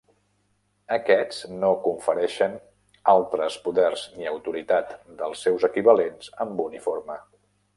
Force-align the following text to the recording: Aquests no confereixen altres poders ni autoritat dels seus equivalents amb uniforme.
Aquests 0.95 1.41
no 1.63 1.69
confereixen 1.83 2.55
altres 3.15 3.59
poders 3.67 4.07
ni 4.17 4.29
autoritat 4.33 4.97
dels 5.21 5.45
seus 5.49 5.69
equivalents 5.71 6.33
amb 6.47 6.65
uniforme. 6.69 7.21